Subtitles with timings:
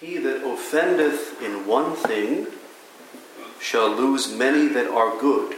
[0.00, 2.46] He that offendeth in one thing
[3.60, 5.56] shall lose many that are good.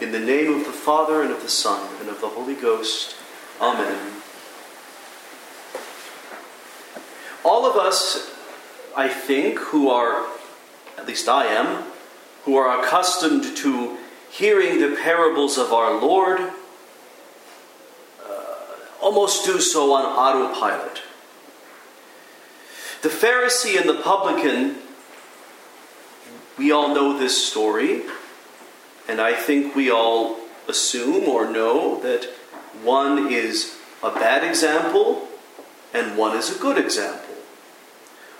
[0.00, 3.14] In the name of the Father, and of the Son, and of the Holy Ghost.
[3.60, 4.20] Amen.
[7.44, 8.32] All of us,
[8.96, 10.26] I think, who are,
[10.98, 11.84] at least I am,
[12.44, 13.96] who are accustomed to
[14.28, 16.40] hearing the parables of our Lord,
[18.28, 18.54] uh,
[19.00, 21.02] almost do so on autopilot.
[23.04, 24.76] The Pharisee and the publican,
[26.56, 28.00] we all know this story,
[29.06, 32.24] and I think we all assume or know that
[32.82, 35.28] one is a bad example
[35.92, 37.34] and one is a good example.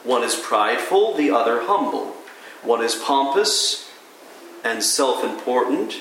[0.02, 2.14] One is prideful, the other humble.
[2.62, 3.92] One is pompous
[4.64, 6.00] and self important.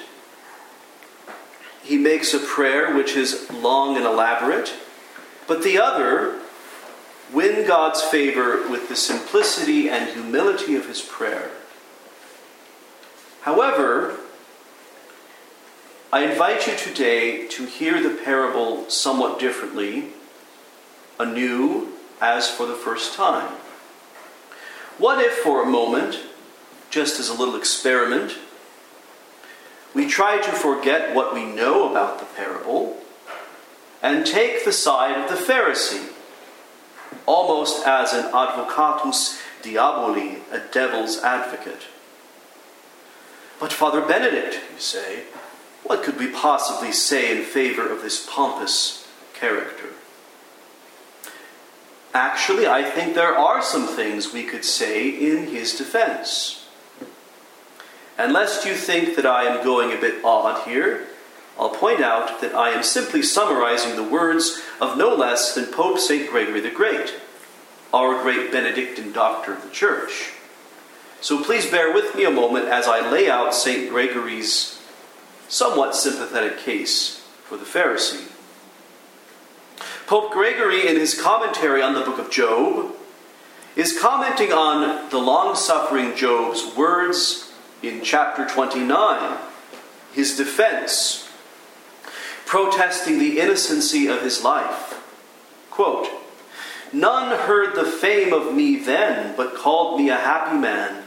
[1.84, 4.72] He makes a prayer which is long and elaborate,
[5.50, 6.40] but the other
[7.54, 11.52] win God's favor with the simplicity and humility of his prayer.
[13.42, 14.18] However,
[16.12, 20.10] I invite you today to hear the parable somewhat differently,
[21.20, 21.90] anew,
[22.22, 23.52] as for the first time.
[24.98, 26.20] What if, for a moment,
[26.90, 28.38] just as a little experiment,
[29.94, 32.98] we try to forget what we know about the parable
[34.02, 36.13] and take the side of the Pharisee?
[37.26, 41.84] Almost as an advocatus diaboli, a devil's advocate.
[43.60, 45.24] But Father Benedict, you say,
[45.84, 49.90] what could we possibly say in favor of this pompous character?
[52.14, 56.68] Actually, I think there are some things we could say in his defense.
[58.18, 61.08] And lest you think that I am going a bit odd here,
[61.60, 66.00] I'll point out that I am simply summarizing the words of no less than Pope
[66.00, 66.30] St.
[66.30, 67.14] Gregory the Great,
[67.94, 70.32] our great Benedictine doctor of the Church.
[71.22, 73.90] So please bear with me a moment as I lay out St.
[73.90, 74.82] Gregory's
[75.48, 78.30] somewhat sympathetic case for the Pharisee.
[80.08, 82.94] Pope Gregory, in his commentary on the book of Job,
[83.76, 87.52] is commenting on the long suffering Job's words
[87.82, 89.38] in chapter 29,
[90.14, 91.30] his defense
[92.46, 95.02] protesting the innocency of his life.
[95.70, 96.08] Quote,
[96.92, 101.04] None heard the fame of me then, but called me a happy man.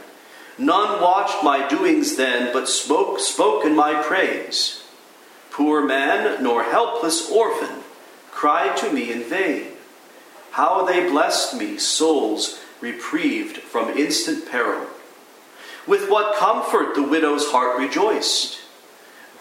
[0.57, 4.83] None watched my doings then, but spoke, spoke in my praise.
[5.51, 7.83] Poor man, nor helpless orphan,
[8.31, 9.67] cried to me in vain.
[10.51, 14.87] How they blessed me, souls reprieved from instant peril.
[15.87, 18.59] With what comfort the widow's heart rejoiced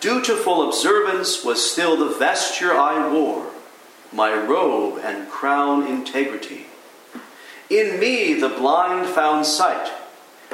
[0.01, 3.51] Dutiful observance was still the vesture I wore,
[4.13, 6.67] my robe and crown integrity.
[7.71, 9.91] In me the blind found sight,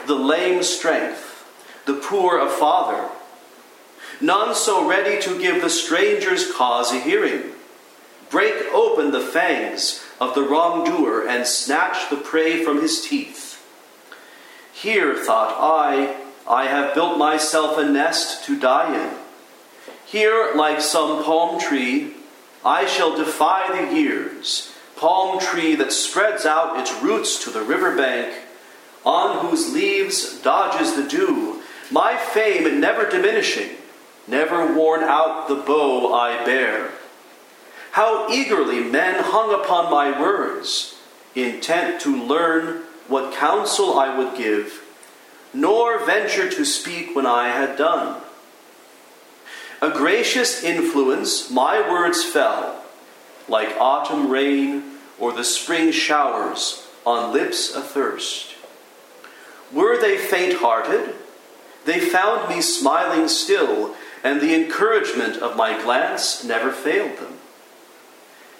[0.06, 1.44] the lame strength,
[1.86, 3.08] the poor a father.
[4.20, 7.52] None so ready to give the stranger's cause a hearing.
[8.30, 13.58] Break open the fangs of the wrongdoer and snatch the prey from his teeth.
[14.72, 16.16] Here, thought I,
[16.48, 19.21] I have built myself a nest to die in
[20.12, 22.12] here, like some palm tree,
[22.62, 27.96] I shall defy the years, palm tree that spreads out its roots to the river
[27.96, 28.34] bank,
[29.06, 33.70] on whose leaves dodges the dew, my fame never diminishing,
[34.28, 36.90] never worn out the bow I bear.
[37.92, 40.94] How eagerly men hung upon my words,
[41.34, 44.82] intent to learn what counsel I would give,
[45.54, 48.20] nor venture to speak when I had done.
[49.82, 52.84] A gracious influence, my words fell,
[53.48, 54.84] like autumn rain
[55.18, 58.54] or the spring showers on lips athirst.
[59.72, 61.16] Were they faint hearted?
[61.84, 67.38] They found me smiling still, and the encouragement of my glance never failed them.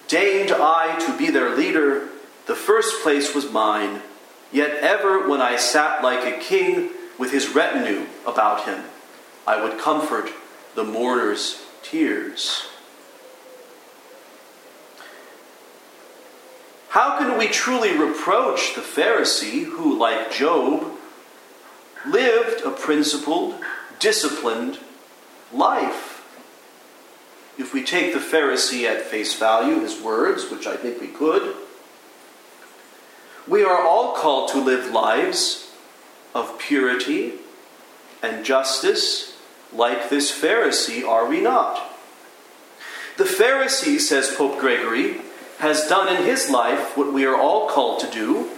[0.09, 2.09] Deigned I to be their leader,
[2.47, 4.03] the first place was mine,
[4.51, 8.83] yet ever when I sat like a king with his retinue about him,
[9.47, 10.33] I would comfort
[10.74, 12.69] the mourner's tears.
[16.91, 20.92] How can we truly reproach the Pharisee who, like Job,
[22.07, 23.54] lived a principled,
[23.98, 24.78] disciplined
[25.53, 26.19] life?
[27.59, 31.54] If we take the Pharisee at face value, his words, which I think we could,
[33.48, 35.72] we are all called to live lives
[36.34, 37.34] of purity
[38.22, 39.32] and justice
[39.74, 41.91] like this Pharisee, are we not?
[43.16, 45.21] The Pharisee, says Pope Gregory,
[45.59, 48.51] has done in his life what we are all called to do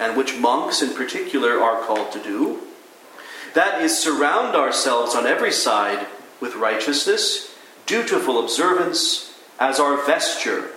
[0.00, 2.60] and which monks in particular are called to do.
[3.54, 6.06] That is, surround ourselves on every side
[6.40, 7.54] with righteousness,
[7.86, 10.70] dutiful observance as our vesture,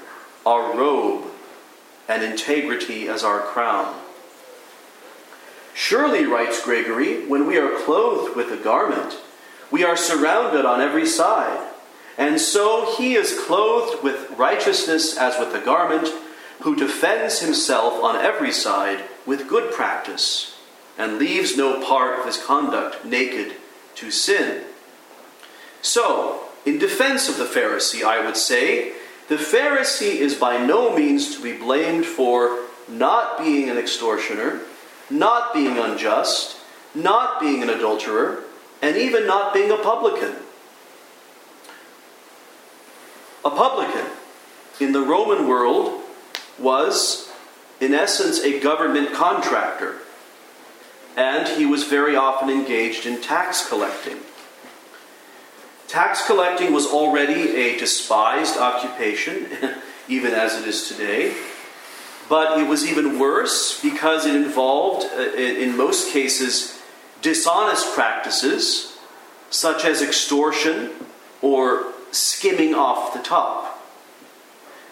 [0.46, 1.26] our robe,
[2.10, 3.96] and integrity as our crown.
[5.74, 9.18] Surely, writes Gregory, when we are clothed with a garment,
[9.74, 11.68] we are surrounded on every side.
[12.16, 16.10] And so he is clothed with righteousness as with a garment,
[16.60, 20.56] who defends himself on every side with good practice,
[20.96, 23.54] and leaves no part of his conduct naked
[23.96, 24.64] to sin.
[25.82, 28.94] So, in defense of the Pharisee, I would say,
[29.28, 34.62] the Pharisee is by no means to be blamed for not being an extortioner,
[35.10, 36.58] not being unjust,
[36.94, 38.43] not being an adulterer,
[38.84, 40.36] and even not being a publican.
[43.46, 44.06] A publican
[44.80, 46.02] in the Roman world
[46.60, 47.32] was,
[47.80, 50.00] in essence, a government contractor,
[51.16, 54.18] and he was very often engaged in tax collecting.
[55.88, 59.48] Tax collecting was already a despised occupation,
[60.10, 61.34] even as it is today.
[62.28, 66.83] But it was even worse because it involved, uh, in most cases,
[67.24, 68.96] dishonest practices
[69.50, 70.92] such as extortion
[71.42, 73.82] or skimming off the top.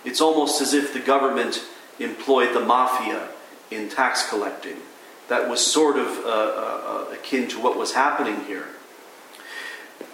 [0.03, 1.63] It's almost as if the government
[1.99, 3.27] employed the mafia
[3.69, 4.77] in tax collecting.
[5.27, 8.67] That was sort of uh, uh, akin to what was happening here.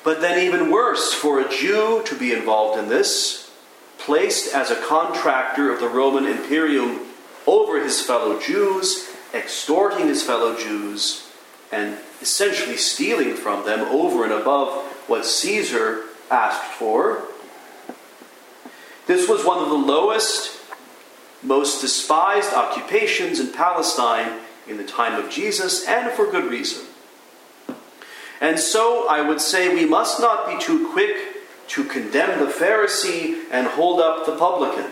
[0.03, 3.51] But then, even worse, for a Jew to be involved in this,
[3.97, 6.99] placed as a contractor of the Roman Imperium
[7.45, 11.29] over his fellow Jews, extorting his fellow Jews,
[11.71, 17.23] and essentially stealing from them over and above what Caesar asked for.
[19.05, 20.59] This was one of the lowest,
[21.41, 26.85] most despised occupations in Palestine in the time of Jesus, and for good reason.
[28.41, 31.15] And so I would say we must not be too quick
[31.69, 34.91] to condemn the Pharisee and hold up the publican.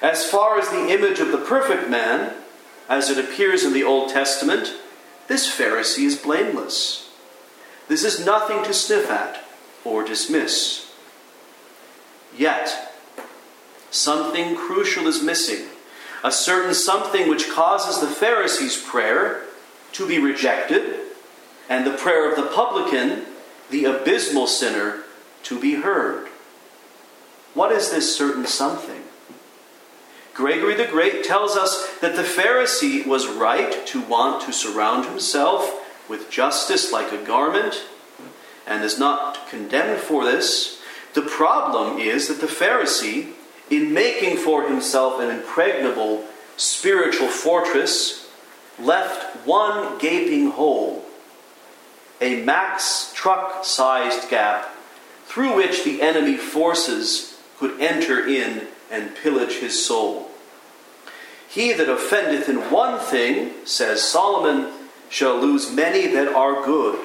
[0.00, 2.34] As far as the image of the perfect man,
[2.88, 4.74] as it appears in the Old Testament,
[5.32, 7.10] this Pharisee is blameless.
[7.88, 9.42] This is nothing to sniff at
[9.82, 10.92] or dismiss.
[12.36, 12.94] Yet,
[13.90, 15.68] something crucial is missing.
[16.22, 19.44] A certain something which causes the Pharisee's prayer
[19.92, 21.00] to be rejected
[21.66, 23.24] and the prayer of the publican,
[23.70, 25.04] the abysmal sinner,
[25.44, 26.28] to be heard.
[27.54, 29.01] What is this certain something?
[30.34, 35.80] Gregory the Great tells us that the Pharisee was right to want to surround himself
[36.08, 37.84] with justice like a garment
[38.66, 40.80] and is not condemned for this.
[41.14, 43.32] The problem is that the Pharisee,
[43.70, 46.24] in making for himself an impregnable
[46.56, 48.30] spiritual fortress,
[48.78, 51.04] left one gaping hole
[52.22, 52.80] a Mack
[53.14, 54.72] truck sized gap
[55.26, 60.30] through which the enemy forces could enter in and pillage his soul.
[61.48, 64.72] He that offendeth in one thing, says Solomon,
[65.08, 66.98] shall lose many that are good.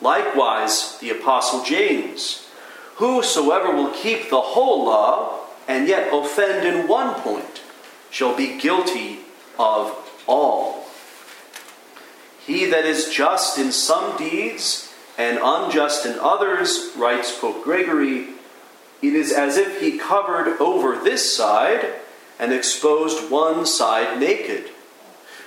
[0.00, 2.48] Likewise, the Apostle James,
[2.96, 7.62] whosoever will keep the whole law and yet offend in one point
[8.10, 9.20] shall be guilty
[9.58, 9.94] of
[10.26, 10.84] all.
[12.46, 18.28] He that is just in some deeds and unjust in others, writes Pope Gregory,
[19.08, 21.94] it is as if he covered over this side
[22.38, 24.70] and exposed one side naked.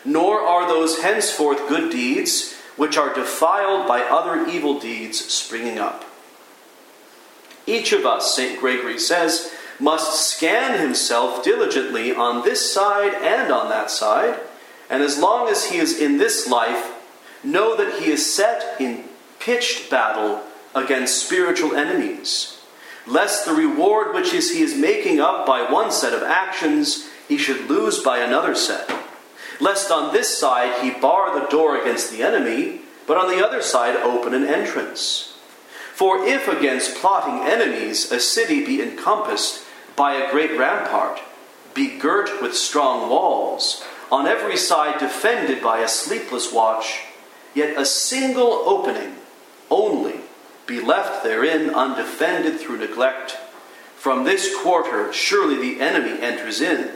[0.05, 6.05] Nor are those henceforth good deeds which are defiled by other evil deeds springing up.
[7.65, 8.59] Each of us, St.
[8.59, 14.39] Gregory says, must scan himself diligently on this side and on that side
[14.89, 16.93] and as long as he is in this life,
[17.43, 19.03] know that he is set in
[19.39, 22.56] pitched battle against spiritual enemies,
[23.07, 27.37] lest the reward which is he is making up by one set of actions he
[27.37, 28.91] should lose by another set.
[29.59, 33.61] Lest on this side he bar the door against the enemy, but on the other
[33.61, 35.37] side open an entrance.
[35.93, 39.63] For if against plotting enemies a city be encompassed
[39.95, 41.19] by a great rampart,
[41.73, 47.01] be girt with strong walls, on every side defended by a sleepless watch,
[47.55, 49.15] yet a single opening
[49.69, 50.21] only
[50.67, 53.37] be left therein undefended through neglect.
[53.95, 56.91] From this quarter surely the enemy enters in,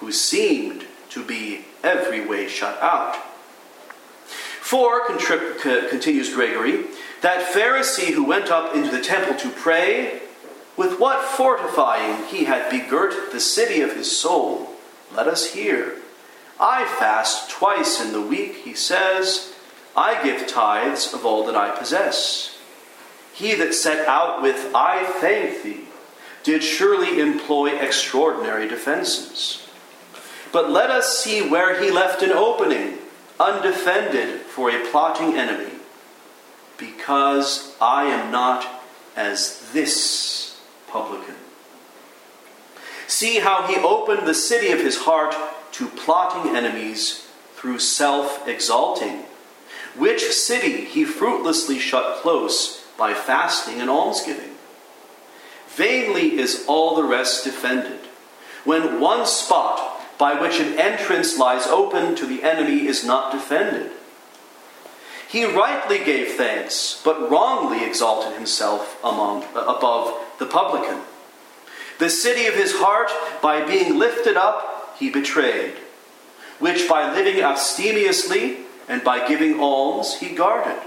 [0.00, 3.16] who seemed to be every way shut out.
[4.60, 6.84] For, continues Gregory,
[7.20, 10.20] that Pharisee who went up into the temple to pray,
[10.76, 14.70] with what fortifying he had begirt the city of his soul,
[15.14, 15.96] let us hear
[16.58, 19.52] I fast twice in the week, he says.
[19.96, 22.53] I give tithes of all that I possess.
[23.34, 25.80] He that set out with, I thank thee,
[26.44, 29.66] did surely employ extraordinary defenses.
[30.52, 32.98] But let us see where he left an opening,
[33.40, 35.72] undefended for a plotting enemy.
[36.78, 38.84] Because I am not
[39.16, 41.34] as this publican.
[43.08, 45.34] See how he opened the city of his heart
[45.72, 47.26] to plotting enemies
[47.56, 49.24] through self exalting,
[49.96, 54.52] which city he fruitlessly shut close by fasting and almsgiving.
[55.68, 58.00] Vainly is all the rest defended,
[58.64, 63.90] when one spot by which an entrance lies open to the enemy is not defended.
[65.28, 71.00] He rightly gave thanks, but wrongly exalted himself among, uh, above the publican.
[71.98, 73.10] The city of his heart,
[73.42, 75.74] by being lifted up, he betrayed,
[76.60, 78.58] which by living abstemiously
[78.88, 80.80] and by giving alms he guarded.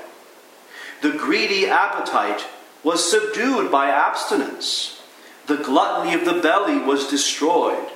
[1.02, 2.46] The greedy appetite
[2.84, 5.02] was subdued by abstinence.
[5.46, 7.90] The gluttony of the belly was destroyed.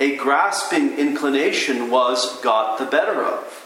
[0.00, 3.58] A grasping inclination was got the better of.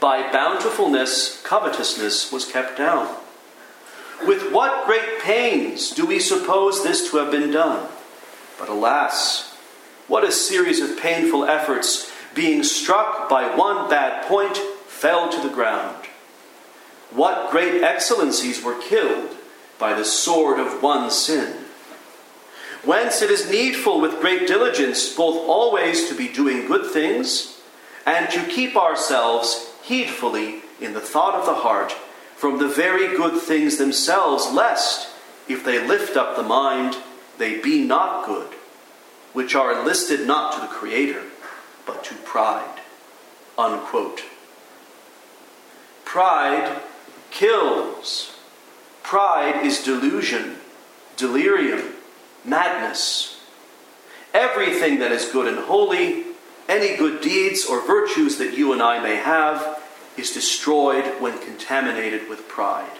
[0.00, 3.16] By bountifulness, covetousness was kept down.
[4.26, 7.88] With what great pains do we suppose this to have been done?
[8.58, 9.56] But alas,
[10.06, 15.54] what a series of painful efforts, being struck by one bad point, fell to the
[15.54, 15.97] ground.
[17.10, 19.36] What great excellencies were killed
[19.78, 21.64] by the sword of one sin.
[22.84, 27.60] Whence it is needful with great diligence both always to be doing good things
[28.06, 31.92] and to keep ourselves heedfully in the thought of the heart
[32.36, 35.08] from the very good things themselves, lest,
[35.48, 36.96] if they lift up the mind,
[37.38, 38.54] they be not good
[39.32, 41.22] which are enlisted not to the Creator,
[41.86, 42.80] but to pride.
[43.56, 44.22] Unquote.
[46.04, 46.80] Pride
[47.38, 48.36] kills.
[49.04, 50.56] Pride is delusion,
[51.16, 51.94] delirium,
[52.44, 53.40] madness.
[54.34, 56.24] Everything that is good and holy,
[56.68, 59.80] any good deeds or virtues that you and I may have,
[60.16, 62.98] is destroyed when contaminated with pride.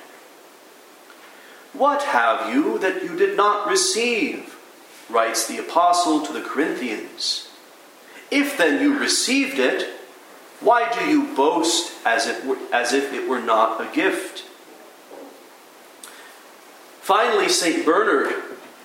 [1.72, 4.54] What have you that you did not receive?
[5.10, 7.48] writes the apostle to the Corinthians.
[8.30, 9.97] If then you received it,
[10.60, 14.44] why do you boast as, were, as if it were not a gift?
[17.00, 17.84] Finally, St.
[17.86, 18.34] Bernard,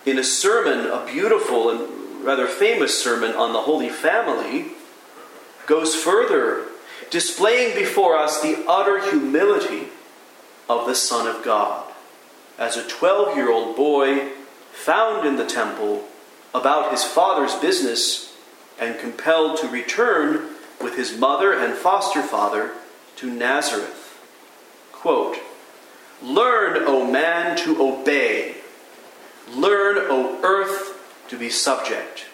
[0.05, 4.67] in a sermon, a beautiful and rather famous sermon on the Holy Family,
[5.65, 6.67] goes further,
[7.09, 9.87] displaying before us the utter humility
[10.69, 11.91] of the Son of God.
[12.57, 14.29] As a 12 year old boy
[14.71, 16.05] found in the temple,
[16.53, 18.35] about his father's business
[18.79, 20.52] and compelled to return
[20.83, 22.73] with his mother and foster father
[23.15, 24.19] to Nazareth.
[24.91, 25.37] Quote,
[26.21, 28.55] Learn, O man, to obey.
[29.49, 32.25] Learn, O earth, to be subject.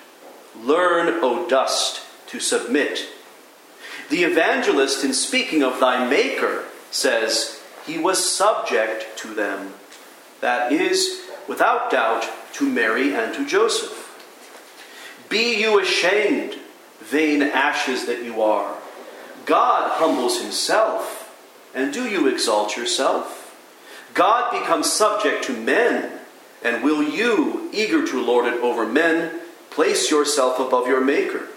[0.56, 3.08] Learn, O dust, to submit.
[4.10, 9.74] The evangelist, in speaking of thy Maker, says, He was subject to them.
[10.42, 14.06] That is, without doubt, to Mary and to Joseph.
[15.30, 16.59] Be you ashamed,
[17.10, 18.76] vain ashes that you are.
[19.46, 21.36] God humbles himself,
[21.74, 23.58] and do you exalt yourself?
[24.14, 26.20] God becomes subject to men,
[26.64, 29.40] and will you, eager to lord it over men,
[29.70, 31.48] place yourself above your Maker?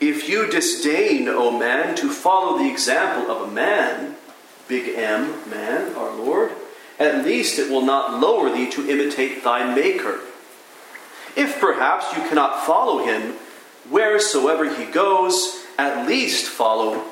[0.00, 4.16] If you disdain, O man, to follow the example of a man,
[4.66, 6.52] big M, man, our Lord,
[6.98, 10.20] at least it will not lower thee to imitate thy Maker.
[11.36, 13.34] If perhaps you cannot follow him
[13.88, 17.04] wheresoever he goes, at least follow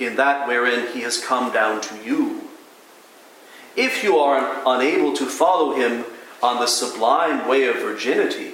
[0.00, 2.42] in that wherein he has come down to you.
[3.76, 6.04] If you are unable to follow him
[6.42, 8.52] on the sublime way of virginity,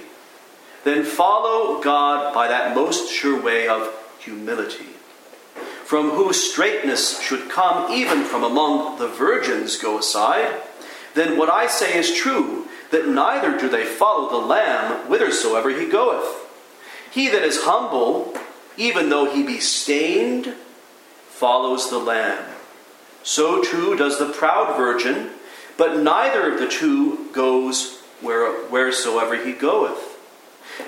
[0.84, 4.86] then follow God by that most sure way of humility,
[5.84, 10.62] from whose straightness should come even from among the virgins go aside,
[11.14, 15.86] then what I say is true that neither do they follow the Lamb whithersoever he
[15.86, 16.49] goeth.
[17.10, 18.34] He that is humble,
[18.76, 20.54] even though he be stained,
[21.28, 22.44] follows the Lamb.
[23.22, 25.30] So too does the proud virgin,
[25.76, 30.18] but neither of the two goes where, wheresoever he goeth.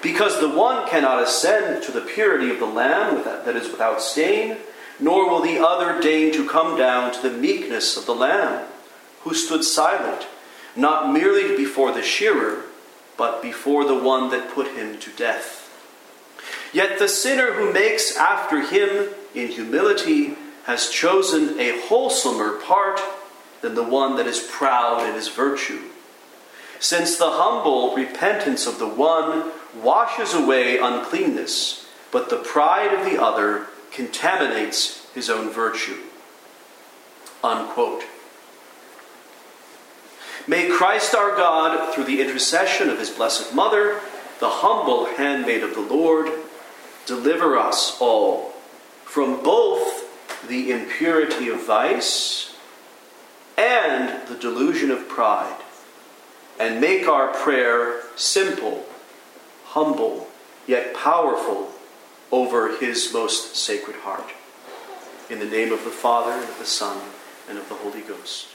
[0.02, 4.58] Because the one cannot ascend to the purity of the Lamb that is without stain,
[5.00, 8.66] nor will the other deign to come down to the meekness of the Lamb,
[9.22, 10.26] who stood silent
[10.76, 12.64] not merely before the shearer,
[13.16, 15.61] but before the one that put him to death.
[16.72, 23.00] Yet the sinner who makes after him in humility has chosen a wholesomer part
[23.60, 25.80] than the one that is proud in his virtue.
[26.80, 33.22] Since the humble repentance of the one washes away uncleanness, but the pride of the
[33.22, 35.98] other contaminates his own virtue.
[37.44, 38.02] Unquote.
[40.46, 44.00] May Christ our God, through the intercession of his Blessed Mother,
[44.40, 46.28] the humble handmaid of the Lord,
[47.06, 48.50] deliver us all
[49.04, 50.08] from both
[50.48, 52.56] the impurity of vice
[53.56, 55.60] and the delusion of pride,
[56.58, 58.86] and make our prayer simple,
[59.66, 60.28] humble,
[60.66, 61.70] yet powerful
[62.30, 64.32] over his most sacred heart.
[65.28, 66.98] In the name of the Father, and of the Son,
[67.48, 68.51] and of the Holy Ghost.